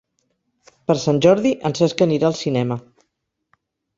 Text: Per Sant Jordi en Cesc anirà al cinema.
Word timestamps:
Per 0.91 0.95
Sant 1.01 1.19
Jordi 1.25 1.51
en 1.69 1.77
Cesc 1.79 2.03
anirà 2.05 2.31
al 2.31 2.37
cinema. 2.39 2.81